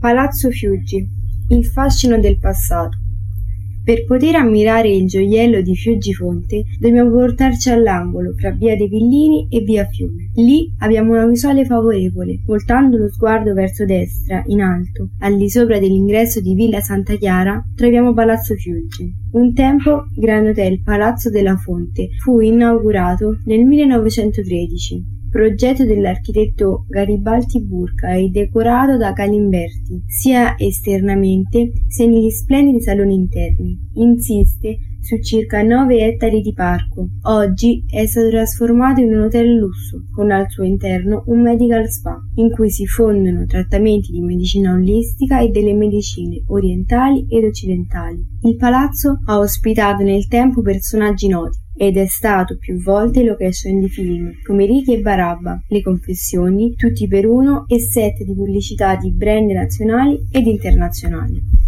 Palazzo 0.00 0.48
Fiuggi. 0.50 1.04
Il 1.48 1.66
fascino 1.66 2.20
del 2.20 2.38
passato. 2.38 2.98
Per 3.82 4.04
poter 4.04 4.36
ammirare 4.36 4.88
il 4.90 5.08
gioiello 5.08 5.60
di 5.60 5.74
Fiuggi 5.74 6.14
Fonte 6.14 6.62
dobbiamo 6.78 7.10
portarci 7.10 7.70
all'angolo 7.70 8.32
fra 8.36 8.52
via 8.52 8.76
dei 8.76 8.86
Villini 8.86 9.48
e 9.50 9.58
via 9.62 9.84
Fiume. 9.86 10.30
Lì 10.34 10.72
abbiamo 10.78 11.14
una 11.14 11.26
visuale 11.26 11.64
favorevole. 11.64 12.42
Voltando 12.46 12.96
lo 12.96 13.08
sguardo 13.08 13.54
verso 13.54 13.84
destra, 13.84 14.40
in 14.46 14.60
alto, 14.60 15.08
al 15.18 15.36
di 15.36 15.50
sopra 15.50 15.80
dell'ingresso 15.80 16.40
di 16.40 16.54
Villa 16.54 16.80
Santa 16.80 17.16
Chiara, 17.16 17.60
troviamo 17.74 18.14
Palazzo 18.14 18.54
Fiuggi. 18.54 19.12
Un 19.32 19.52
tempo 19.52 20.04
Grand 20.14 20.46
Hotel 20.46 20.80
Palazzo 20.80 21.28
della 21.28 21.56
Fonte 21.56 22.10
fu 22.22 22.38
inaugurato 22.38 23.40
nel 23.46 23.64
1913 23.64 25.16
progetto 25.30 25.84
dell'architetto 25.84 26.84
Garibaldi 26.88 27.62
Burca 27.62 28.14
e 28.14 28.28
decorato 28.28 28.96
da 28.96 29.12
Galimberti, 29.12 30.02
sia 30.06 30.54
esternamente 30.56 31.70
sia 31.88 32.06
negli 32.06 32.30
splendidi 32.30 32.80
saloni 32.80 33.14
interni. 33.14 33.78
Insiste 33.94 34.78
su 35.00 35.18
circa 35.22 35.62
9 35.62 36.04
ettari 36.04 36.40
di 36.40 36.52
parco. 36.52 37.08
Oggi 37.22 37.84
è 37.88 38.04
stato 38.06 38.28
trasformato 38.28 39.00
in 39.00 39.14
un 39.14 39.22
hotel 39.22 39.54
lusso, 39.54 40.02
con 40.10 40.30
al 40.30 40.50
suo 40.50 40.64
interno 40.64 41.22
un 41.26 41.40
medical 41.40 41.88
spa, 41.88 42.18
in 42.34 42.50
cui 42.50 42.70
si 42.70 42.86
fondono 42.86 43.46
trattamenti 43.46 44.12
di 44.12 44.20
medicina 44.20 44.74
olistica 44.74 45.40
e 45.40 45.48
delle 45.48 45.74
medicine 45.74 46.42
orientali 46.48 47.26
ed 47.28 47.44
occidentali. 47.44 48.22
Il 48.42 48.56
palazzo 48.56 49.20
ha 49.24 49.38
ospitato 49.38 50.02
nel 50.02 50.26
tempo 50.26 50.60
personaggi 50.60 51.28
noti, 51.28 51.58
ed 51.78 51.96
è 51.96 52.06
stato 52.06 52.58
più 52.58 52.82
volte 52.82 53.22
location 53.22 53.78
di 53.78 53.88
film 53.88 54.32
come 54.44 54.66
Ricky 54.66 54.94
e 54.94 55.00
Barabba, 55.00 55.62
Le 55.68 55.82
Confessioni, 55.82 56.74
Tutti 56.74 57.06
per 57.06 57.26
uno 57.26 57.64
e 57.68 57.78
set 57.78 58.22
di 58.24 58.34
pubblicità 58.34 58.96
di 58.96 59.12
brand 59.12 59.50
nazionali 59.50 60.26
ed 60.30 60.46
internazionali. 60.46 61.56